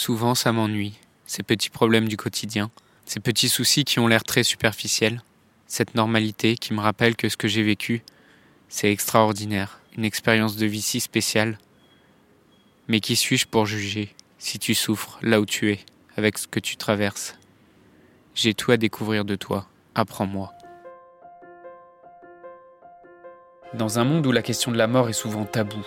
Souvent, 0.00 0.34
ça 0.34 0.50
m'ennuie, 0.50 0.94
ces 1.26 1.42
petits 1.42 1.68
problèmes 1.68 2.08
du 2.08 2.16
quotidien, 2.16 2.70
ces 3.04 3.20
petits 3.20 3.50
soucis 3.50 3.84
qui 3.84 3.98
ont 3.98 4.08
l'air 4.08 4.24
très 4.24 4.44
superficiels, 4.44 5.22
cette 5.66 5.94
normalité 5.94 6.56
qui 6.56 6.72
me 6.72 6.80
rappelle 6.80 7.16
que 7.16 7.28
ce 7.28 7.36
que 7.36 7.48
j'ai 7.48 7.62
vécu, 7.62 8.02
c'est 8.70 8.90
extraordinaire, 8.90 9.78
une 9.98 10.06
expérience 10.06 10.56
de 10.56 10.64
vie 10.64 10.80
si 10.80 11.00
spéciale. 11.00 11.58
Mais 12.88 13.00
qui 13.00 13.14
suis-je 13.14 13.46
pour 13.46 13.66
juger 13.66 14.14
si 14.38 14.58
tu 14.58 14.74
souffres 14.74 15.18
là 15.20 15.38
où 15.38 15.44
tu 15.44 15.70
es, 15.70 15.80
avec 16.16 16.38
ce 16.38 16.48
que 16.48 16.60
tu 16.60 16.78
traverses? 16.78 17.36
J'ai 18.34 18.54
tout 18.54 18.72
à 18.72 18.78
découvrir 18.78 19.26
de 19.26 19.36
toi, 19.36 19.68
apprends-moi. 19.94 20.54
Dans 23.74 23.98
un 23.98 24.04
monde 24.04 24.26
où 24.26 24.32
la 24.32 24.40
question 24.40 24.72
de 24.72 24.78
la 24.78 24.86
mort 24.86 25.10
est 25.10 25.12
souvent 25.12 25.44
taboue, 25.44 25.86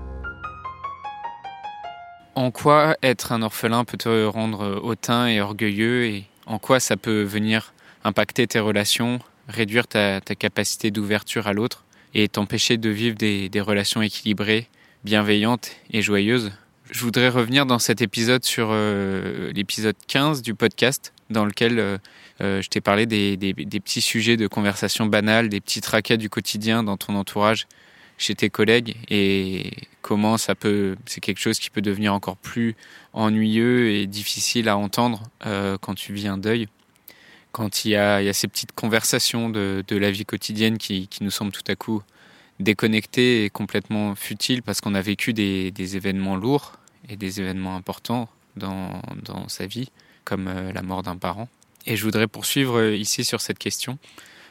En 2.35 2.49
quoi 2.51 2.95
être 3.03 3.33
un 3.33 3.41
orphelin 3.41 3.83
peut 3.83 3.97
te 3.97 4.25
rendre 4.25 4.79
hautain 4.83 5.27
et 5.27 5.41
orgueilleux 5.41 6.05
et 6.05 6.23
en 6.45 6.59
quoi 6.59 6.79
ça 6.79 6.95
peut 6.95 7.23
venir 7.23 7.73
impacter 8.03 8.47
tes 8.47 8.59
relations, 8.59 9.19
réduire 9.47 9.87
ta, 9.87 10.21
capacité 10.21 10.91
d'ouverture 10.91 11.47
à 11.47 11.53
l'autre 11.53 11.83
et 12.13 12.29
t'empêcher 12.29 12.77
de 12.77 12.89
vivre 12.89 13.15
des, 13.15 13.49
relations 13.61 14.01
équilibrées, 14.01 14.67
bienveillantes 15.03 15.71
et 15.91 16.01
joyeuses? 16.01 16.51
Je 16.89 17.01
voudrais 17.01 17.29
revenir 17.29 17.65
dans 17.65 17.79
cet 17.79 18.01
épisode 18.01 18.43
sur 18.43 18.69
euh, 18.71 19.51
l'épisode 19.53 19.95
15 20.07 20.41
du 20.41 20.55
podcast 20.55 21.13
dans 21.29 21.45
lequel 21.45 21.79
euh, 21.79 21.97
euh, 22.41 22.61
je 22.61 22.69
t'ai 22.69 22.81
parlé 22.81 23.05
des, 23.05 23.37
des, 23.37 23.53
petits 23.53 24.01
sujets 24.01 24.35
de 24.35 24.47
conversation 24.47 25.05
banale, 25.05 25.47
des 25.47 25.61
petits 25.61 25.79
tracas 25.79 26.17
du 26.17 26.29
quotidien 26.29 26.83
dans 26.83 26.97
ton 26.97 27.15
entourage 27.15 27.67
chez 28.21 28.35
tes 28.35 28.49
collègues 28.49 28.95
et 29.09 29.71
comment 30.01 30.37
ça 30.37 30.53
peut, 30.53 30.95
c'est 31.05 31.21
quelque 31.21 31.39
chose 31.39 31.59
qui 31.59 31.69
peut 31.69 31.81
devenir 31.81 32.13
encore 32.13 32.37
plus 32.37 32.75
ennuyeux 33.13 33.89
et 33.89 34.05
difficile 34.05 34.69
à 34.69 34.77
entendre 34.77 35.23
euh, 35.45 35.77
quand 35.81 35.95
tu 35.95 36.13
vis 36.13 36.27
un 36.27 36.37
deuil. 36.37 36.67
Quand 37.51 37.83
il 37.83 37.91
y 37.91 37.95
a, 37.95 38.31
ces 38.31 38.47
petites 38.47 38.71
conversations 38.73 39.49
de, 39.49 39.83
de 39.85 39.97
la 39.97 40.11
vie 40.11 40.23
quotidienne 40.23 40.77
qui, 40.77 41.07
qui, 41.07 41.23
nous 41.23 41.31
semblent 41.31 41.51
tout 41.51 41.63
à 41.67 41.75
coup 41.75 42.01
déconnectées 42.59 43.43
et 43.43 43.49
complètement 43.49 44.15
futiles 44.15 44.61
parce 44.61 44.79
qu'on 44.79 44.93
a 44.93 45.01
vécu 45.01 45.33
des, 45.33 45.71
des, 45.71 45.97
événements 45.97 46.37
lourds 46.37 46.73
et 47.09 47.17
des 47.17 47.41
événements 47.41 47.75
importants 47.75 48.29
dans, 48.55 49.01
dans 49.23 49.49
sa 49.49 49.65
vie, 49.65 49.89
comme 50.23 50.47
euh, 50.47 50.71
la 50.71 50.81
mort 50.81 51.03
d'un 51.03 51.17
parent. 51.17 51.49
Et 51.87 51.97
je 51.97 52.03
voudrais 52.05 52.27
poursuivre 52.27 52.77
euh, 52.77 52.95
ici 52.95 53.25
sur 53.25 53.41
cette 53.41 53.57
question 53.57 53.97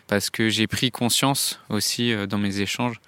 parce 0.08 0.28
que 0.28 0.48
j'ai 0.48 0.66
pris 0.66 0.90
conscience 0.90 1.60
aussi 1.70 2.12
dans 2.26 2.38
mes 2.38 2.60
échanges 2.60 3.00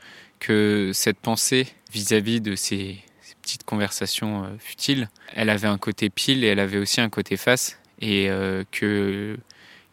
que 0.43 0.91
cette 0.93 1.19
pensée 1.19 1.69
vis-à-vis 1.93 2.41
de 2.41 2.57
ces, 2.57 2.99
petites 3.43 3.65
conversations 3.65 4.45
euh, 4.45 4.49
futiles, 4.59 5.09
elle 5.35 5.51
avait 5.51 5.69
un 5.69 5.79
côté 5.79 6.11
pile 6.11 6.43
et 6.45 6.49
elle 6.49 6.59
avait 6.59 6.79
aussi 6.79 7.01
un 7.01 7.09
côté 7.09 7.37
face, 7.37 7.79
et 8.01 8.29
euh, 8.29 8.65
qu'il 8.73 9.39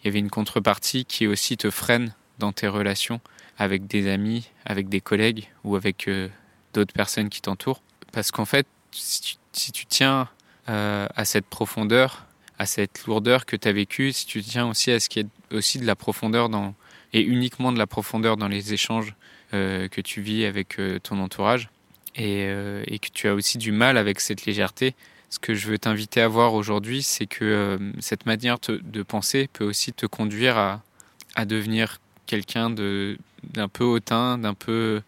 y 0.03 0.07
avait 0.07 0.19
une 0.19 0.29
contrepartie 0.29 1.05
qui 1.05 1.27
aussi 1.27 1.55
te 1.55 1.69
freine 1.69 2.13
dans 2.39 2.51
tes 2.51 2.67
relations 2.67 3.21
avec 3.57 3.85
des 3.85 4.09
amis, 4.09 4.49
avec 4.65 4.89
des 4.89 5.01
collègues 5.01 5.47
ou 5.63 5.75
avec 5.75 6.07
euh, 6.07 6.29
d'autres 6.73 6.93
personnes 6.93 7.29
qui 7.29 7.41
t'entourent. 7.41 7.81
Parce 8.11 8.31
qu'en 8.31 8.45
fait, 8.45 8.65
si 8.91 9.37
tu, 9.71 9.85
tiens 9.85 10.29
à 10.65 11.25
cette 11.25 11.45
profondeur, 11.45 12.25
à 12.59 12.65
cette 12.65 13.05
lourdeur 13.05 13.45
que 13.45 13.55
tu 13.55 13.67
as 13.67 13.71
vécue, 13.71 14.11
si 14.13 14.25
tu 14.25 14.41
tiens 14.41 14.67
aussi 14.67 14.91
à 14.91 14.99
ce 14.99 15.09
qu'il 15.09 15.23
y 15.23 15.25
ait 15.25 15.55
aussi 15.55 15.79
de 15.79 15.85
la 15.85 15.95
profondeur 15.95 16.49
dans, 16.49 16.73
et 17.13 17.21
uniquement 17.21 17.71
de 17.71 17.77
la 17.77 17.87
profondeur 17.87 18.37
dans 18.37 18.47
les 18.47 18.73
échanges 18.73 19.13
euh, 19.13 19.18
que 19.51 20.01
tu 20.01 20.21
vis 20.21 20.45
avec 20.45 20.79
euh, 20.79 20.99
ton 20.99 21.19
entourage 21.19 21.69
euh, 22.19 22.83
et, 22.87 22.99
que 22.99 23.09
tu 23.13 23.27
as 23.27 23.33
aussi 23.33 23.57
du 23.57 23.71
mal 23.71 23.97
avec 23.97 24.19
cette 24.19 24.45
légèreté. 24.45 24.95
Ce 25.29 25.39
que 25.39 25.53
je 25.53 25.67
veux 25.67 25.77
t'inviter 25.77 26.21
à 26.21 26.27
voir 26.27 26.53
aujourd'hui, 26.53 27.03
c'est 27.03 27.27
que 27.27 27.77
cette 27.99 28.25
manière 28.25 28.57
de 28.67 29.03
penser 29.03 29.47
peut 29.53 29.63
aussi 29.63 29.93
te 29.93 30.07
conduire 30.07 30.57
à, 30.57 31.45
devenir 31.45 31.99
quelqu'un 32.25 32.71
d'un 32.71 33.67
peu 33.67 33.83
hautain, 33.83 34.39
d'un 34.39 34.55
peu 34.55 35.03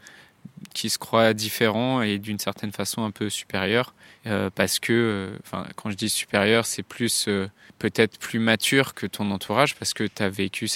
qui 0.76 0.92
se 0.92 1.00
croit 1.00 1.34
différent 1.34 2.04
et 2.04 2.20
d'une 2.20 2.38
certaine 2.38 2.72
façon 2.72 3.04
un 3.04 3.10
peu 3.10 3.32
supérieur. 3.32 3.96
parce 4.54 4.78
que, 4.78 5.32
quand 5.76 5.90
je 5.90 5.96
dis 5.96 6.10
supérieur, 6.10 6.68
c'est 6.68 6.84
plus 6.84 7.28
peut-être 7.80 8.20
plus 8.20 8.38
mature 8.38 8.94
que 8.94 9.08
ton 9.08 9.32
entourage 9.32 9.76
parce 9.76 9.96
que 9.96 10.04
tu 10.04 10.22
as 10.22 10.30
vécu 10.30 10.70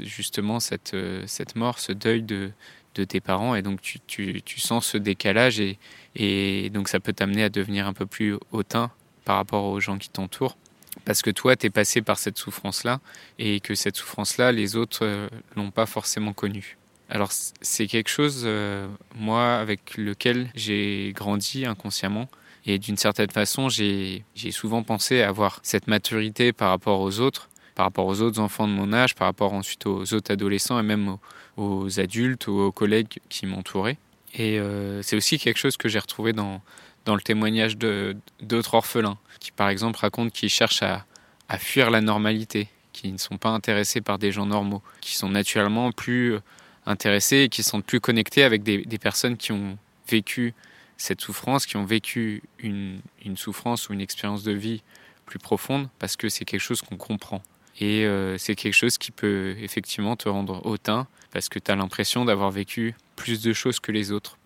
justement 0.00 0.58
cette, 0.58 0.96
cette 1.26 1.54
mort, 1.54 1.80
ce 1.80 1.92
deuil 1.92 2.22
de, 2.22 2.50
de 2.94 3.04
tes 3.04 3.20
parents 3.20 3.54
et 3.54 3.62
donc 3.62 3.80
tu, 3.80 4.00
tu, 4.06 4.60
sens 4.60 4.86
ce 4.86 4.98
décalage 4.98 5.60
et, 5.60 5.78
et 6.16 6.70
donc 6.70 6.88
ça 6.88 7.00
peut 7.00 7.12
t'amener 7.12 7.44
à 7.44 7.48
devenir 7.48 7.86
un 7.86 7.92
peu 7.92 8.06
plus 8.06 8.36
hautain 8.52 8.90
par 9.24 9.36
rapport 9.36 9.64
aux 9.64 9.80
gens 9.80 9.98
qui 9.98 10.08
t'entourent 10.08 10.56
parce 11.04 11.22
que 11.22 11.30
toi 11.30 11.56
tu 11.56 11.66
es 11.66 11.70
passé 11.70 12.02
par 12.02 12.18
cette 12.18 12.38
souffrance 12.38 12.84
là 12.84 13.00
et 13.38 13.60
que 13.60 13.74
cette 13.74 13.96
souffrance 13.96 14.38
là 14.38 14.52
les 14.52 14.76
autres 14.76 15.04
euh, 15.04 15.28
l'ont 15.56 15.70
pas 15.70 15.86
forcément 15.86 16.32
connue. 16.32 16.76
Alors 17.08 17.30
c'est 17.32 17.86
quelque 17.86 18.10
chose 18.10 18.42
euh, 18.44 18.88
moi 19.16 19.56
avec 19.56 19.96
lequel 19.96 20.50
j'ai 20.54 21.12
grandi 21.14 21.66
inconsciemment 21.66 22.28
et 22.66 22.78
d'une 22.78 22.96
certaine 22.96 23.30
façon 23.30 23.68
j'ai 23.68 24.24
souvent 24.50 24.82
pensé 24.82 25.22
avoir 25.22 25.60
cette 25.62 25.86
maturité 25.86 26.52
par 26.52 26.70
rapport 26.70 27.00
aux 27.00 27.20
autres 27.20 27.49
par 27.80 27.86
rapport 27.86 28.04
aux 28.04 28.20
autres 28.20 28.40
enfants 28.40 28.68
de 28.68 28.74
mon 28.74 28.92
âge, 28.92 29.14
par 29.14 29.26
rapport 29.26 29.54
ensuite 29.54 29.86
aux 29.86 30.12
autres 30.12 30.30
adolescents 30.30 30.78
et 30.78 30.82
même 30.82 31.16
aux, 31.56 31.98
adultes 31.98 32.46
ou 32.46 32.58
aux 32.60 32.72
collègues 32.72 33.20
qui 33.30 33.46
m'entouraient. 33.46 33.96
Et 34.34 34.58
euh, 34.58 35.00
c'est 35.00 35.16
aussi 35.16 35.38
quelque 35.38 35.56
chose 35.56 35.78
que 35.78 35.88
j'ai 35.88 35.98
retrouvé 35.98 36.34
dans, 36.34 36.60
dans 37.06 37.14
le 37.14 37.22
témoignage 37.22 37.78
d'autres 37.78 38.74
orphelins, 38.74 39.16
qui 39.38 39.50
par 39.50 39.70
exemple 39.70 39.98
racontent 39.98 40.28
qu'ils 40.28 40.50
cherchent 40.50 40.82
à, 40.82 41.06
à 41.48 41.56
fuir 41.56 41.90
la 41.90 42.02
normalité, 42.02 42.68
qui 42.92 43.10
ne 43.10 43.16
sont 43.16 43.38
pas 43.38 43.48
intéressés 43.48 44.02
par 44.02 44.18
des 44.18 44.30
gens 44.30 44.44
normaux, 44.44 44.82
qui 45.00 45.16
sont 45.16 45.30
naturellement 45.30 45.90
plus 45.90 46.36
intéressés 46.84 47.44
et 47.44 47.48
qui 47.48 47.62
sont 47.62 47.80
plus 47.80 48.00
connectés 48.00 48.42
avec 48.42 48.62
des, 48.62 48.84
des 48.84 48.98
personnes 48.98 49.38
qui 49.38 49.52
ont 49.52 49.78
vécu 50.06 50.52
cette 50.98 51.22
souffrance, 51.22 51.64
qui 51.64 51.78
ont 51.78 51.86
vécu 51.86 52.42
une, 52.58 53.00
une 53.24 53.38
souffrance 53.38 53.88
ou 53.88 53.94
une 53.94 54.02
expérience 54.02 54.42
de 54.42 54.52
vie 54.52 54.82
plus 55.24 55.38
profonde, 55.38 55.88
parce 55.98 56.16
que 56.16 56.28
c'est 56.28 56.44
quelque 56.44 56.60
chose 56.60 56.82
qu'on 56.82 56.98
comprend. 56.98 57.40
Et 57.80 58.04
euh, 58.04 58.36
c'est 58.36 58.54
quelque 58.54 58.74
chose 58.74 58.98
qui 58.98 59.10
peut 59.10 59.56
effectivement 59.58 60.14
te 60.14 60.28
rendre 60.28 60.64
hautain 60.66 61.06
parce 61.32 61.48
que 61.48 61.58
tu 61.58 61.70
as 61.70 61.76
l'impression 61.76 62.26
d'avoir 62.26 62.50
vécu 62.50 62.94
plus 63.16 63.40
de 63.40 63.52
choses 63.52 63.80
que 63.80 63.90
les 63.90 64.12
autres. 64.12 64.36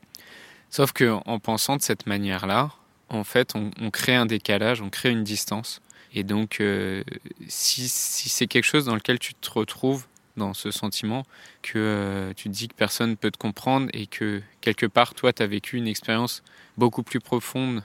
Sauf 0.70 0.92
que 0.92 1.16
en 1.26 1.38
pensant 1.40 1.76
de 1.76 1.82
cette 1.82 2.06
manière-là, 2.06 2.70
en 3.08 3.24
fait, 3.24 3.54
on, 3.54 3.90
crée 3.90 4.14
un 4.14 4.26
décalage, 4.26 4.80
on 4.80 4.90
crée 4.90 5.10
une 5.10 5.24
distance. 5.24 5.80
Et 6.14 6.22
donc, 6.22 6.60
euh, 6.60 7.02
si, 7.48 7.88
c'est 7.88 8.46
quelque 8.46 8.64
chose 8.64 8.84
dans 8.84 8.94
lequel 8.94 9.18
tu 9.18 9.34
te 9.34 9.50
retrouves 9.50 10.06
dans 10.36 10.54
ce 10.54 10.70
sentiment, 10.70 11.24
que 11.62 11.72
euh, 11.76 12.32
tu 12.34 12.44
te 12.44 12.54
dis 12.54 12.68
que 12.68 12.74
personne 12.74 13.10
ne 13.10 13.14
peut 13.14 13.30
te 13.30 13.38
comprendre 13.38 13.88
et 13.92 14.06
que 14.06 14.42
quelque 14.60 14.86
part, 14.86 15.14
toi, 15.14 15.32
tu 15.32 15.42
as 15.42 15.46
vécu 15.46 15.76
une 15.76 15.86
expérience 15.86 16.42
beaucoup 16.76 17.02
plus 17.02 17.20
profonde 17.20 17.82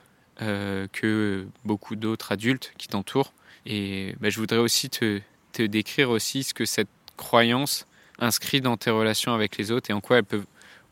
que 0.94 1.46
beaucoup 1.66 1.98
d'autres 1.98 2.32
adultes 2.32 2.72
qui 2.78 2.88
t'entourent. 2.88 3.34
Et 3.66 4.16
bah, 4.22 4.30
je 4.30 4.40
voudrais 4.40 4.58
aussi 4.58 4.90
te, 4.90 5.20
te 5.52 5.62
décrire 5.64 6.10
aussi 6.10 6.44
ce 6.44 6.54
que 6.54 6.66
cette 6.66 6.90
croyance 7.18 7.86
inscrit 8.20 8.62
dans 8.62 8.78
tes 8.78 8.90
relations 8.90 9.34
avec 9.34 9.58
les 9.58 9.72
autres 9.72 9.90
et 9.90 9.94
en 9.94 10.02
quoi 10.02 10.18
elle 10.18 10.24
peut 10.24 10.44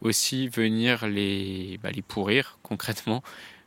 aussi 0.01 0.47
venir 0.47 1.07
les, 1.07 1.79
bah, 1.81 1.91
les 1.91 2.01
pourrir 2.01 2.59
concrètement 2.63 3.23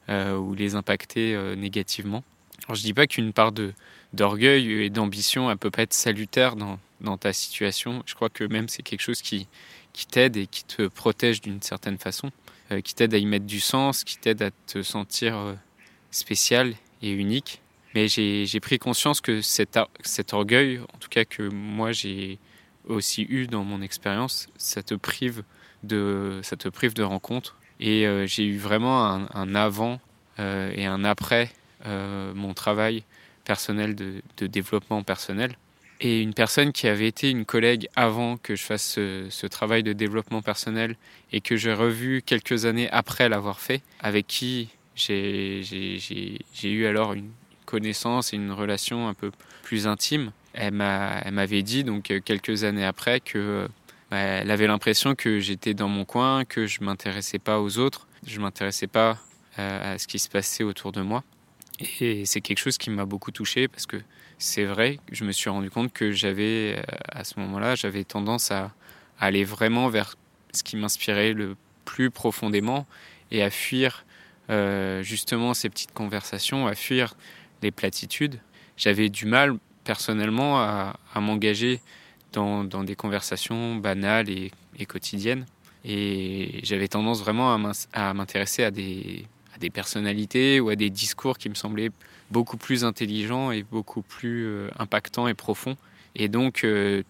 euh, 0.08 0.36
ou 0.36 0.54
les 0.54 0.74
impacter 0.74 1.34
euh, 1.34 1.54
négativement. 1.56 2.24
Je 2.72 2.82
dis 2.82 2.94
pas 2.94 3.06
qu'une 3.06 3.32
part 3.32 3.52
de 3.52 3.72
d'orgueil 4.12 4.82
et 4.82 4.90
d'ambition 4.90 5.50
elle 5.50 5.56
peut 5.56 5.70
pas 5.70 5.82
être 5.82 5.94
salutaire 5.94 6.56
dans, 6.56 6.78
dans 7.00 7.16
ta 7.16 7.32
situation. 7.32 8.02
Je 8.06 8.14
crois 8.14 8.28
que 8.28 8.44
même 8.44 8.68
c'est 8.68 8.82
quelque 8.82 9.02
chose 9.02 9.22
qui, 9.22 9.46
qui 9.92 10.06
t'aide 10.06 10.36
et 10.36 10.46
qui 10.46 10.64
te 10.64 10.88
protège 10.88 11.40
d'une 11.40 11.62
certaine 11.62 11.96
façon, 11.96 12.30
euh, 12.72 12.80
qui 12.80 12.94
t'aide 12.94 13.14
à 13.14 13.18
y 13.18 13.26
mettre 13.26 13.46
du 13.46 13.60
sens, 13.60 14.02
qui 14.02 14.18
t'aide 14.18 14.42
à 14.42 14.50
te 14.66 14.82
sentir 14.82 15.56
spécial 16.10 16.74
et 17.02 17.10
unique. 17.10 17.60
Mais 17.94 18.06
j'ai 18.08 18.60
pris 18.60 18.78
conscience 18.78 19.20
que 19.20 19.40
cet, 19.40 19.76
orgueil, 20.32 20.80
en 20.94 20.98
tout 20.98 21.08
cas 21.08 21.24
que 21.24 21.42
moi 21.42 21.92
j'ai 21.92 22.38
aussi 22.86 23.26
eu 23.28 23.46
dans 23.46 23.64
mon 23.64 23.82
expérience, 23.82 24.48
ça 24.56 24.82
te 24.82 24.94
prive 24.94 25.42
de, 25.82 26.40
ça 26.42 26.56
te 26.56 26.68
prive 26.68 26.94
de 26.94 27.02
rencontres. 27.02 27.56
Et 27.80 28.06
euh, 28.06 28.26
j'ai 28.26 28.44
eu 28.44 28.58
vraiment 28.58 29.04
un, 29.06 29.54
avant 29.54 30.00
euh, 30.38 30.72
et 30.74 30.86
un 30.86 31.04
après 31.04 31.50
euh, 31.86 32.32
mon 32.34 32.54
travail 32.54 33.04
personnel 33.44 33.94
de, 33.96 34.46
développement 34.46 35.02
personnel. 35.02 35.56
Et 36.02 36.20
une 36.20 36.32
personne 36.32 36.72
qui 36.72 36.86
avait 36.86 37.08
été 37.08 37.30
une 37.30 37.44
collègue 37.44 37.88
avant 37.96 38.36
que 38.36 38.54
je 38.54 38.62
fasse 38.62 38.94
ce, 38.94 39.46
travail 39.46 39.82
de 39.82 39.92
développement 39.92 40.40
personnel 40.40 40.96
et 41.32 41.40
que 41.40 41.56
j'ai 41.56 41.74
revu 41.74 42.22
quelques 42.22 42.64
années 42.64 42.88
après 42.90 43.28
l'avoir 43.28 43.60
fait, 43.60 43.82
avec 43.98 44.26
qui 44.26 44.68
j'ai 44.94 45.62
eu 46.64 46.86
alors 46.86 47.12
une 47.14 47.30
connaissance 47.70 48.32
et 48.32 48.36
une 48.36 48.52
relation 48.52 49.08
un 49.08 49.14
peu 49.14 49.30
plus 49.62 49.86
intime. 49.86 50.32
Elle 50.52 50.72
m'avait 50.74 51.62
dit 51.62 51.84
donc 51.84 52.12
quelques 52.24 52.64
années 52.64 52.84
après 52.84 53.20
que 53.20 53.68
bah, 54.10 54.18
elle 54.18 54.50
avait 54.50 54.66
l'impression 54.66 55.14
que 55.14 55.38
j'étais 55.38 55.74
dans 55.74 55.88
mon 55.88 56.04
coin, 56.04 56.44
que 56.44 56.66
je 56.66 56.82
m'intéressais 56.82 57.38
pas 57.38 57.60
aux 57.60 57.78
autres, 57.78 58.08
je 58.26 58.40
m'intéressais 58.40 58.88
pas 58.88 59.18
à 59.56 59.98
ce 59.98 60.06
qui 60.06 60.18
se 60.18 60.28
passait 60.28 60.64
autour 60.64 60.90
de 60.90 61.02
moi. 61.02 61.22
Et 62.00 62.26
c'est 62.26 62.40
quelque 62.40 62.58
chose 62.58 62.78
qui 62.78 62.90
m'a 62.90 63.04
beaucoup 63.04 63.30
touché 63.30 63.68
parce 63.68 63.86
que 63.86 63.96
c'est 64.38 64.64
vrai, 64.64 64.98
je 65.12 65.24
me 65.24 65.32
suis 65.32 65.50
rendu 65.50 65.70
compte 65.70 65.92
que 65.92 66.12
j'avais, 66.12 66.76
euh, 66.76 66.82
à 67.10 67.24
ce 67.24 67.38
moment-là, 67.40 67.74
j'avais 67.74 68.04
tendance 68.04 68.50
à 68.50 68.72
aller 69.18 69.44
vraiment 69.44 69.88
vers 69.88 70.16
ce 70.52 70.62
qui 70.62 70.76
m'inspirait 70.76 71.34
le 71.34 71.56
plus 71.84 72.10
profondément 72.10 72.86
et 73.30 73.42
à 73.42 73.50
fuir 73.50 74.04
euh, 74.48 75.02
justement 75.02 75.52
ces 75.54 75.68
petites 75.68 75.92
conversations, 75.92 76.66
à 76.66 76.74
fuir 76.74 77.14
les 77.62 77.70
platitudes. 77.70 78.40
J'avais 78.76 79.08
du 79.08 79.26
mal 79.26 79.56
personnellement 79.84 80.58
à, 80.60 80.96
m'engager 81.16 81.80
dans, 82.32 82.64
des 82.64 82.96
conversations 82.96 83.76
banales 83.76 84.28
et, 84.28 84.52
quotidiennes. 84.86 85.46
Et 85.84 86.60
j'avais 86.62 86.88
tendance 86.88 87.20
vraiment 87.20 87.54
à 87.92 88.14
m'intéresser 88.14 88.64
à 88.64 88.70
des, 88.70 89.26
des 89.60 89.70
personnalités 89.70 90.58
ou 90.58 90.70
à 90.70 90.76
des 90.76 90.90
discours 90.90 91.38
qui 91.38 91.48
me 91.48 91.54
semblaient 91.54 91.90
beaucoup 92.30 92.56
plus 92.56 92.84
intelligents 92.84 93.52
et 93.52 93.62
beaucoup 93.62 94.02
plus 94.02 94.46
euh, 94.46 94.70
impactants 94.78 95.28
et 95.28 95.34
profonds. 95.34 95.76
Et 96.16 96.28
donc, 96.28 96.64
euh, 96.64 97.02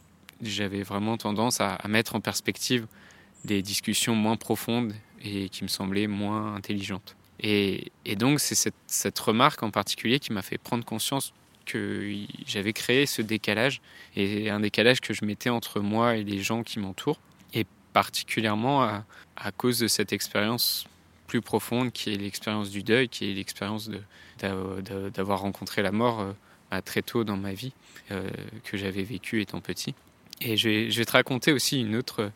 j'avais 0.43 0.83
vraiment 0.83 1.17
tendance 1.17 1.61
à, 1.61 1.79
mettre 1.89 2.15
en 2.15 2.21
perspective 2.21 2.87
des 3.45 3.63
discussions 3.63 4.15
moins 4.15 4.37
profondes 4.37 4.93
et 5.25 5.49
qui 5.49 5.65
me 5.65 5.69
semblaient 5.69 6.07
moins 6.07 6.55
intelligentes. 6.55 7.17
Et, 7.43 7.91
donc, 8.17 8.41
c'est 8.41 8.73
cette, 8.87 9.19
remarque 9.19 9.63
en 9.63 9.71
particulier 9.71 10.19
qui 10.19 10.33
m'a 10.33 10.43
fait 10.43 10.59
prendre 10.59 10.85
conscience 10.85 11.33
que 11.65 12.13
j'avais 12.47 12.73
créé 12.73 13.07
ce 13.07 13.23
décalage, 13.23 13.81
et 14.17 14.51
un 14.51 14.61
décalage 14.61 15.01
que 15.01 15.15
je 15.15 15.25
mettais 15.25 15.51
entre 15.51 15.81
moi 15.81 16.17
et 16.17 16.25
les 16.25 16.43
gens 16.43 16.63
qui 16.63 16.79
m'entourent, 16.79 17.21
et 17.55 17.65
particulièrement 17.93 18.83
à, 18.83 19.05
cause 19.57 19.79
de 19.79 19.89
cette 19.89 20.13
expérience 20.13 20.85
plus 21.27 21.41
profonde 21.41 21.93
qui 21.93 22.13
est 22.13 22.17
l'expérience 22.17 22.71
du 22.71 22.83
deuil, 22.83 23.09
qui 23.09 23.31
est 23.31 23.35
l'expérience 23.35 23.91
d'avoir 24.39 25.41
rencontré 25.41 25.81
la 25.81 25.93
mort 25.93 26.21
euh, 26.73 26.81
très 26.85 27.03
tôt 27.03 27.25
dans 27.25 27.37
ma 27.37 27.53
vie, 27.53 27.73
euh, 28.11 28.29
que 28.65 28.77
j'avais 28.77 29.03
vécu 29.03 29.41
étant 29.41 29.61
petit. 29.61 29.95
Et 30.41 30.57
je 30.57 30.69
vais, 30.69 31.05
te 31.05 31.13
raconter 31.13 31.53
aussi 31.53 31.81
une 31.81 31.97
autre 31.97 32.31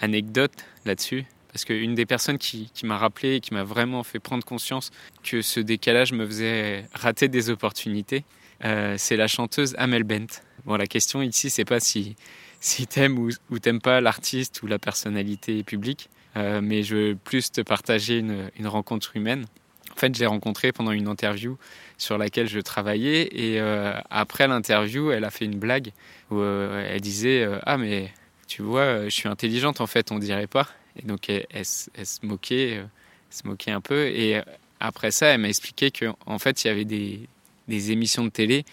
anecdote 0.00 0.64
là-dessus, 0.84 1.24
parce 1.56 1.64
qu'une 1.64 1.94
des 1.94 2.04
personnes 2.04 2.36
qui, 2.36 2.68
m'a 2.84 2.98
rappelé 2.98 3.36
et 3.36 3.40
qui 3.40 3.54
m'a 3.54 3.64
vraiment 3.64 4.02
fait 4.02 4.18
prendre 4.18 4.44
conscience 4.44 4.90
que 5.22 5.40
ce 5.40 5.58
décalage 5.58 6.12
me 6.12 6.26
faisait 6.26 6.84
rater 6.92 7.28
des 7.28 7.48
opportunités, 7.48 8.26
euh, 8.62 8.96
c'est 8.98 9.16
la 9.16 9.26
chanteuse 9.26 9.74
Amel 9.78 10.04
Bent. 10.04 10.42
Bon, 10.66 10.76
la 10.76 10.86
question 10.86 11.22
ici, 11.22 11.48
c'est 11.48 11.64
pas 11.64 11.80
si, 11.80 12.14
si 12.60 12.86
t'aimes 12.86 13.18
ou, 13.18 13.58
t'aimes 13.58 13.80
pas 13.80 14.02
l'artiste 14.02 14.62
ou 14.62 14.66
la 14.66 14.78
personnalité 14.78 15.62
publique, 15.62 16.10
euh, 16.36 16.60
mais 16.62 16.82
je 16.82 16.94
veux 16.94 17.16
plus 17.16 17.50
te 17.50 17.62
partager 17.62 18.18
une, 18.18 18.66
rencontre 18.66 19.16
humaine. 19.16 19.46
En 19.92 19.96
fait, 19.96 20.14
je 20.14 20.20
l'ai 20.20 20.26
rencontrée 20.26 20.72
pendant 20.72 20.92
une 20.92 21.08
interview 21.08 21.56
sur 21.96 22.18
laquelle 22.18 22.48
je 22.48 22.60
travaillais 22.60 23.30
et 23.32 23.62
euh, 23.62 23.94
après 24.10 24.46
l'interview, 24.46 25.10
elle 25.10 25.24
a 25.24 25.30
fait 25.30 25.46
une 25.46 25.58
blague 25.58 25.92
où 26.30 26.42
elle 26.42 27.00
disait 27.00 27.48
Ah, 27.64 27.78
mais 27.78 28.12
tu 28.46 28.60
vois, 28.60 29.04
je 29.04 29.14
suis 29.14 29.28
intelligente 29.30 29.80
en 29.80 29.86
fait, 29.86 30.12
on 30.12 30.18
dirait 30.18 30.48
pas. 30.48 30.68
Et 30.98 31.06
donc, 31.06 31.28
elle, 31.28 31.64
se 31.64 31.90
moquait, 32.22 32.82
se 33.30 33.46
moquait 33.46 33.70
un 33.70 33.80
peu. 33.80 34.06
Et 34.06 34.40
après 34.80 35.10
ça, 35.10 35.26
elle 35.28 35.40
m'a 35.40 35.48
expliqué 35.48 35.90
qu'en 35.90 36.38
fait, 36.38 36.64
il 36.64 36.68
y 36.68 36.70
avait 36.70 36.84
des, 36.84 37.28
émissions 37.68 38.24
de 38.24 38.30
télé 38.30 38.64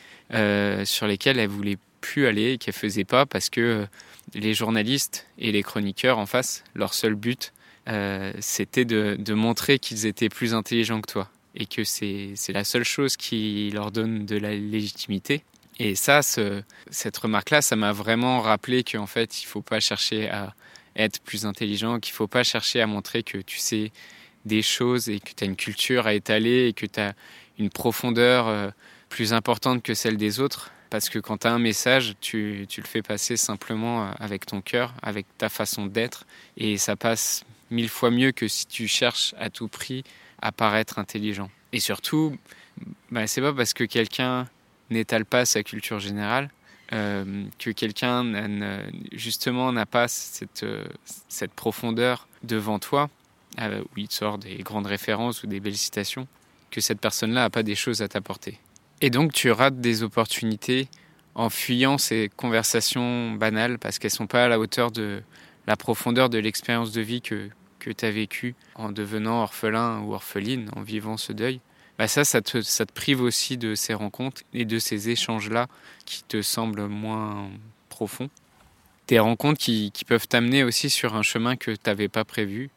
sur 0.85 1.07
lesquelles 1.07 1.39
elle 1.39 1.49
voulait 1.49 1.77
plus 2.01 2.27
aller 2.27 2.53
et 2.53 2.57
qu'elle 2.57 2.73
faisait 2.73 3.05
pas 3.05 3.25
parce 3.25 3.49
que 3.49 3.87
les 4.33 4.53
journalistes 4.53 5.27
et 5.37 5.51
les 5.51 5.63
chroniqueurs 5.63 6.17
en 6.17 6.25
face, 6.25 6.63
leur 6.75 6.93
seul 6.93 7.15
but, 7.15 7.53
euh, 7.89 8.31
c'était 8.39 8.85
de, 8.85 9.33
montrer 9.33 9.79
qu'ils 9.79 10.05
étaient 10.05 10.29
plus 10.29 10.53
intelligents 10.53 11.01
que 11.01 11.11
toi 11.11 11.29
et 11.55 11.65
que 11.65 11.83
c'est 11.83 12.35
la 12.49 12.63
seule 12.63 12.83
chose 12.83 13.17
qui 13.17 13.69
leur 13.73 13.91
donne 13.91 14.25
de 14.25 14.37
la 14.37 14.53
légitimité. 14.55 15.43
Et 15.79 15.95
ça, 15.95 16.21
cette 16.21 17.17
remarque-là, 17.17 17.61
ça 17.61 17.75
m'a 17.75 17.91
vraiment 17.91 18.41
rappelé 18.41 18.83
qu'en 18.83 19.07
fait, 19.07 19.41
il 19.41 19.45
faut 19.45 19.61
pas 19.61 19.79
chercher 19.79 20.29
à 20.29 20.53
être 20.95 21.21
plus 21.21 21.45
intelligent, 21.45 21.99
qu'il 21.99 22.13
ne 22.13 22.17
faut 22.17 22.27
pas 22.27 22.43
chercher 22.43 22.81
à 22.81 22.87
montrer 22.87 23.23
que 23.23 23.37
tu 23.37 23.57
sais 23.57 23.91
des 24.45 24.61
choses 24.61 25.09
et 25.09 25.19
que 25.19 25.31
tu 25.35 25.43
as 25.43 25.47
une 25.47 25.55
culture 25.55 26.07
à 26.07 26.13
étaler 26.13 26.67
et 26.67 26.73
que 26.73 26.85
tu 26.85 26.99
as 26.99 27.13
une 27.59 27.69
profondeur 27.69 28.47
euh, 28.47 28.69
plus 29.09 29.33
importante 29.33 29.83
que 29.83 29.93
celle 29.93 30.17
des 30.17 30.39
autres 30.39 30.71
parce 30.93 31.09
que 31.09 31.17
quand 31.17 31.37
tu 31.39 31.47
as 31.47 31.51
un 31.51 31.57
message, 31.57 32.13
tu, 32.21 32.67
le 32.77 32.83
fais 32.83 33.01
passer 33.01 33.35
simplement 33.35 34.03
euh, 34.03 34.11
avec 34.19 34.45
ton 34.45 34.61
cœur, 34.61 34.93
avec 35.01 35.25
ta 35.39 35.49
façon 35.49 35.87
d'être, 35.87 36.27
et 36.55 36.77
ça 36.77 36.95
passe 36.95 37.45
mille 37.71 37.89
fois 37.89 38.11
mieux 38.11 38.31
que 38.31 38.47
si 38.47 38.67
tu 38.67 38.87
cherches 38.87 39.33
à 39.39 39.49
tout 39.49 39.67
prix 39.67 40.03
à 40.39 40.51
paraître 40.51 40.99
intelligent. 40.99 41.49
Et 41.71 41.79
surtout, 41.79 42.37
bah, 43.09 43.25
c'est 43.25 43.41
pas 43.41 43.53
parce 43.53 43.73
que 43.73 43.85
quelqu'un 43.85 44.47
n'étale 44.91 45.25
pas 45.25 45.45
sa 45.45 45.63
culture 45.63 45.99
générale 45.99 46.51
euh, 46.91 47.45
que 47.59 47.69
quelqu'un 47.69 48.25
justement 49.11 49.71
n'a 49.71 49.85
pas 49.85 50.07
cette, 50.07 50.63
euh, 50.63 50.85
profondeur 51.55 52.27
devant 52.43 52.79
toi, 52.79 53.09
où 53.59 53.97
il 53.97 54.11
sort 54.11 54.37
des 54.37 54.57
grandes 54.57 54.87
références 54.87 55.43
ou 55.43 55.47
des 55.47 55.59
belles 55.59 55.77
citations, 55.77 56.27
que 56.71 56.81
cette 56.81 56.99
personne-là 56.99 57.41
n'a 57.41 57.49
pas 57.49 57.63
des 57.63 57.75
choses 57.75 58.01
à 58.01 58.07
t'apporter. 58.07 58.59
Et 59.01 59.09
donc 59.09 59.33
tu 59.33 59.51
rates 59.51 59.79
des 59.79 60.03
opportunités 60.03 60.87
en 61.35 61.49
fuyant 61.49 61.97
ces 61.97 62.29
conversations 62.35 63.31
banales 63.31 63.79
parce 63.79 63.99
qu'elles 63.99 64.11
ne 64.11 64.17
sont 64.17 64.27
pas 64.27 64.45
à 64.45 64.47
la 64.47 64.59
hauteur 64.59 64.91
de 64.91 65.21
la 65.67 65.75
profondeur 65.75 66.29
de 66.29 66.37
l'expérience 66.37 66.91
de 66.91 67.01
vie 67.01 67.21
que, 67.21 67.49
que 67.79 67.91
tu 67.91 68.05
as 68.05 68.11
vécue 68.11 68.55
en 68.75 68.91
devenant 68.91 69.41
orphelin 69.41 70.01
ou 70.01 70.13
orpheline, 70.13 70.69
en 70.75 70.81
vivant 70.81 71.17
ce 71.17 71.33
deuil. 71.33 71.59
Bah 71.97 72.07
ça, 72.07 72.25
ça 72.25 72.41
te, 72.41 72.61
ça 72.61 72.85
te 72.85 72.91
prive 72.91 73.21
aussi 73.21 73.57
de 73.57 73.75
ces 73.75 73.93
rencontres 73.93 74.41
et 74.53 74.65
de 74.65 74.79
ces 74.79 75.09
échanges-là 75.09 75.67
qui 76.05 76.23
te 76.23 76.41
semblent 76.41 76.87
moins 76.87 77.49
profonds. 77.89 78.29
Des 79.07 79.19
rencontres 79.19 79.59
qui, 79.59 79.91
qui 79.91 80.05
peuvent 80.05 80.27
t'amener 80.27 80.63
aussi 80.63 80.89
sur 80.89 81.15
un 81.15 81.21
chemin 81.21 81.55
que 81.55 81.71
tu 81.71 81.81
n'avais 81.85 82.07
pas 82.07 82.23
prévu 82.25 82.69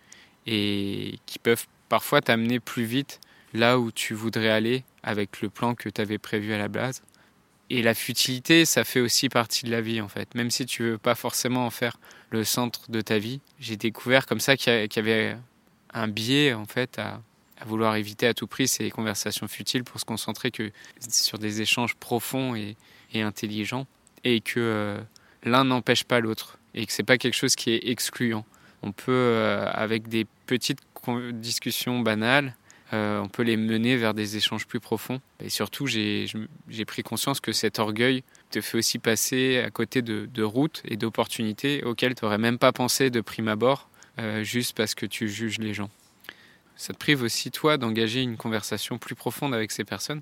et 0.47 1.19
qui 1.25 1.39
peuvent 1.39 1.67
parfois 1.89 2.21
t'amener 2.21 2.61
plus 2.61 2.85
vite 2.85 3.21
là 3.55 3.79
où 3.79 3.91
tu 3.91 4.13
voudrais 4.13 4.51
aller 4.51 4.85
avec 5.03 5.41
le 5.41 5.49
plan 5.49 5.75
que 5.75 5.89
tu 5.89 6.01
avais 6.01 6.19
prévu 6.19 6.53
à 6.53 6.59
la 6.59 6.69
base. 6.69 7.03
Et 7.71 7.83
la 7.83 7.95
futilité, 7.95 8.65
ça 8.65 8.85
fait 8.85 9.01
aussi 9.01 9.29
partie 9.29 9.65
de 9.65 9.71
la 9.71 9.81
vie 9.81 10.01
en 10.01 10.09
fait. 10.09 10.35
Même 10.35 10.51
si 10.51 10.67
tu 10.67 10.83
veux 10.83 10.99
pas 10.99 11.15
forcément 11.15 11.67
en 11.67 11.71
faire 11.71 11.99
le 12.31 12.45
centre 12.45 12.91
de 12.91 13.01
ta 13.01 13.19
vie, 13.19 13.41
j'ai 13.59 13.77
découvert 13.77 14.27
comme 14.27 14.41
ça 14.41 14.57
qu'il 14.57 14.73
y 14.73 14.99
avait 14.99 15.37
un 15.93 16.07
biais 16.07 16.53
en 16.53 16.67
fait 16.67 16.99
à, 16.99 17.23
vouloir 17.65 17.97
éviter 17.97 18.27
à 18.27 18.35
tout 18.35 18.47
prix 18.47 18.69
ces 18.69 18.91
conversations 18.91 19.49
futiles 19.49 19.85
pour 19.85 19.99
se 20.01 20.05
concentrer 20.05 20.51
que 20.51 20.71
sur 21.09 21.39
des 21.39 21.61
échanges 21.63 21.95
profonds 21.95 22.55
et, 22.55 22.77
intelligents 23.15 23.87
et 24.25 24.43
que 24.43 24.61
euh, 24.61 25.01
l'un 25.43 25.65
n'empêche 25.65 26.05
pas 26.05 26.21
l'autre 26.21 26.59
et 26.75 26.85
que 26.85 26.93
c'est 26.93 27.03
pas 27.03 27.17
quelque 27.17 27.35
chose 27.35 27.57
qui 27.57 27.71
est 27.71 27.89
excluant. 27.89 28.45
On 28.83 28.93
peut 28.93 29.13
euh, 29.13 29.71
avec 29.73 30.09
des 30.09 30.27
petites 30.47 30.81
discussions 31.33 32.01
banales 32.01 32.55
euh, 32.93 33.21
on 33.21 33.29
peut 33.29 33.43
les 33.43 33.57
mener 33.57 33.97
vers 33.97 34.15
des 34.15 34.37
échanges 34.37 34.67
plus 34.67 34.79
profonds. 34.79 35.21
Et 35.41 35.49
surtout, 35.49 35.89
j'ai 35.89 36.27
pris 36.87 37.03
conscience 37.03 37.41
que 37.41 37.51
cet 37.51 37.81
orgueil 37.81 38.23
te 38.51 38.61
fait 38.61 38.79
aussi 38.79 39.01
passer 39.01 39.59
à 39.59 39.71
côté 39.71 40.03
de, 40.03 40.43
routes 40.43 40.83
et 40.85 40.97
d'opportunités 40.97 41.83
auxquelles 41.83 42.15
tu 42.15 42.25
n'aurais 42.25 42.39
même 42.39 42.59
pas 42.59 42.71
pensé 42.71 43.11
de 43.11 43.21
prime 43.21 43.49
abord, 43.49 43.89
juste 44.43 44.77
parce 44.77 44.95
que 44.95 45.05
tu 45.05 45.29
juges 45.29 45.59
les 45.59 45.75
gens. 45.75 45.91
Ça 46.77 46.93
te 46.93 46.99
prive 46.99 47.23
aussi, 47.23 47.51
toi, 47.51 47.79
d'engager 47.79 48.23
une 48.23 48.37
conversation 48.37 48.99
plus 48.99 49.15
profonde 49.15 49.55
avec 49.55 49.73
ces 49.73 49.85
personnes, 49.85 50.21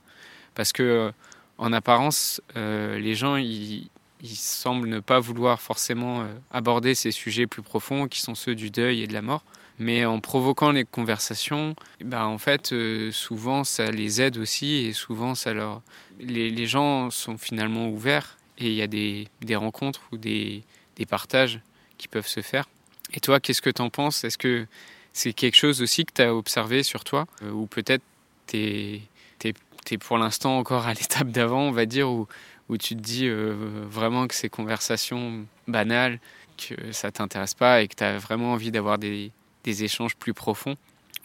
parce 0.54 0.73
que, 0.73 0.82
euh, 0.82 1.11
en 1.58 1.73
apparence, 1.73 2.40
les 2.56 3.14
gens, 3.14 3.37
ils, 3.37 3.88
semblent 4.23 4.88
ne 4.88 5.00
pas 5.00 5.20
vouloir 5.20 5.61
forcément 5.61 6.26
aborder 6.50 6.94
ces 6.94 7.11
sujets 7.11 7.46
plus 7.46 7.62
profonds, 7.62 8.08
qui 8.08 8.20
sont 8.20 8.34
ceux 8.34 8.54
du 8.54 8.70
deuil 8.70 9.02
et 9.02 9.06
de 9.06 9.12
la 9.12 9.23
mort. 9.23 9.44
Mais 9.78 10.04
en 10.04 10.20
provoquant 10.20 10.70
les 10.70 10.84
conversations, 10.84 11.75
bah 12.04 12.26
en 12.26 12.38
fait, 12.38 12.73
euh, 12.73 13.11
souvent 13.11 13.64
ça 13.64 13.90
les 13.90 14.23
aide 14.23 14.38
aussi 14.38 14.87
et 14.87 14.92
souvent 14.92 15.34
ça 15.34 15.52
leur. 15.52 15.82
Les, 16.20 16.50
les 16.50 16.66
gens 16.66 17.11
sont 17.11 17.38
finalement 17.38 17.88
ouverts 17.88 18.38
et 18.58 18.68
il 18.68 18.75
y 18.75 18.82
a 18.82 18.87
des, 18.87 19.26
des 19.40 19.56
rencontres 19.56 20.02
ou 20.12 20.16
des, 20.16 20.62
des, 20.94 21.06
partages 21.06 21.58
qui 21.99 22.06
peuvent 22.06 22.28
se 22.28 22.40
faire. 22.40 22.68
Et 23.12 23.20
toi, 23.20 23.40
qu'est-ce 23.40 23.62
que 23.62 23.70
tu 23.70 23.82
en 23.82 23.90
penses? 23.90 24.23
Est-ce 24.23 24.38
que 24.38 24.66
c'est 25.14 25.33
quelque 25.33 25.56
chose 25.56 25.80
aussi 25.80 26.04
que 26.04 26.12
tu 26.12 26.23
as 26.23 26.35
observé 26.35 26.83
sur 26.83 27.04
toi 27.04 27.26
euh, 27.42 27.50
Ou 27.50 27.66
peut-être 27.66 28.02
tu 28.49 28.59
es, 28.59 29.99
pour 29.99 30.18
l'instant 30.18 30.59
encore 30.59 30.87
à 30.87 30.92
l'étape 30.94 31.28
d'avant, 31.28 31.62
on 31.62 31.71
va 31.71 31.87
dire, 31.87 32.11
où, 32.11 32.26
où 32.68 32.76
tu 32.76 32.97
te 32.97 33.00
dis 33.00 33.26
euh, 33.26 33.54
vraiment 33.88 34.26
que 34.26 34.35
ces 34.35 34.50
conversations 34.50 35.47
banales, 35.68 36.18
que 36.59 36.92
ça 36.92 37.11
t'intéresse 37.11 37.54
pas 37.54 37.80
et 37.80 37.88
que 37.88 37.94
tu 37.94 38.04
as 38.04 38.18
vraiment 38.18 38.52
envie 38.52 38.71
d'avoir 38.71 38.99
des, 38.99 39.30
des, 39.62 39.85
échanges 39.85 40.16
plus 40.16 40.35
profonds. 40.35 40.76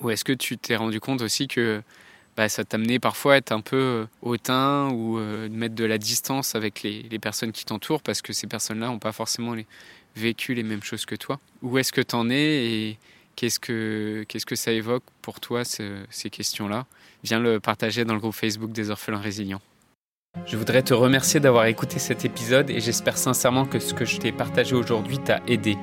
Ou 0.01 0.11
est-ce 0.11 0.23
que 0.23 0.33
tu 0.33 0.57
t'es 0.57 0.75
rendu 0.75 0.99
compte 0.99 1.21
aussi 1.21 1.47
que 1.47 1.81
bah, 2.37 2.47
ça 2.47 2.63
t'amenait 2.63 2.99
parfois 2.99 3.33
à 3.33 3.37
être 3.37 3.51
un 3.51 3.61
peu 3.61 3.75
euh, 3.75 4.05
hautain 4.21 4.89
ou 4.91 5.17
de 5.19 5.49
mettre 5.49 5.75
de 5.75 5.85
la 5.85 5.97
distance 5.97 6.53
avec 6.53 6.83
les, 6.83 7.03
les 7.09 7.19
personnes 7.19 7.51
qui 7.51 7.65
t'entourent 7.65 8.01
parce 8.01 8.21
que 8.21 8.33
ces 8.33 8.45
personnes-là 8.45 8.87
n'ont 8.87 8.99
pas 8.99 9.13
forcément 9.13 9.55
vécu 10.15 10.53
les 10.53 10.63
mêmes 10.63 10.83
choses 10.83 11.05
que 11.05 11.15
toi? 11.15 11.39
Où 11.63 11.77
est-ce 11.79 11.91
que 11.91 12.01
tu 12.01 12.15
en 12.15 12.29
es 12.29 12.97
qu'est-ce 13.39 14.45
que, 14.45 14.55
ça 14.55 14.71
évoque 14.71 15.03
pour 15.21 15.39
toi, 15.39 15.63
ces 15.63 16.29
questions-là? 16.29 16.85
Viens 17.23 17.39
le 17.39 17.59
partager 17.59 18.05
dans 18.05 18.13
le 18.13 18.19
groupe 18.19 18.33
Facebook 18.33 18.71
des 18.71 18.89
orphelins 18.89 19.19
résilients. 19.19 19.61
Je 20.45 20.57
voudrais 20.57 20.83
te 20.83 20.93
remercier 20.93 21.39
d'avoir 21.39 21.65
écouté 21.65 21.99
cet 21.99 22.23
épisode 22.23 22.69
et 22.69 22.79
j'espère 22.81 23.17
sincèrement 23.17 23.65
que 23.65 23.79
ce 23.79 23.93
que 23.93 24.05
je 24.05 24.17
t'ai 24.17 24.31
partagé 24.31 24.75
aujourd'hui 24.75 25.17
t'a 25.17 25.41
aidé. 25.47 25.77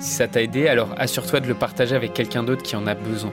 Si 0.00 0.10
ça 0.10 0.26
t'a 0.26 0.42
aidé, 0.42 0.68
alors 0.68 0.94
assure-toi 0.96 1.40
de 1.40 1.46
le 1.46 1.54
partager 1.54 1.94
avec 1.94 2.12
quelqu'un 2.12 2.42
d'autre 2.42 2.62
qui 2.62 2.74
en 2.76 2.86
a 2.86 2.94
besoin. 2.94 3.32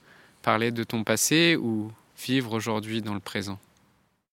parler 0.41 0.71
de 0.71 0.83
ton 0.83 1.03
passé 1.03 1.55
ou 1.55 1.91
vivre 2.17 2.53
aujourd'hui 2.53 3.01
dans 3.01 3.13
le 3.13 3.19
présent? 3.19 3.59